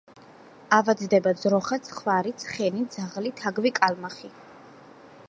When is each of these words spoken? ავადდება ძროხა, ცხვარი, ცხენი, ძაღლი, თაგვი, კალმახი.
ავადდება 0.77 1.33
ძროხა, 1.41 1.79
ცხვარი, 1.89 2.33
ცხენი, 2.45 2.89
ძაღლი, 2.97 3.33
თაგვი, 3.43 3.77
კალმახი. 3.81 4.35